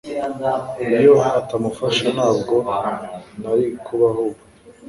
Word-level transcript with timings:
Iyo 0.99 1.13
atamufasha 1.39 2.05
ntabwo 2.15 2.53
nari 3.41 3.65
kubaho 3.85 4.21
ubu 4.29 4.41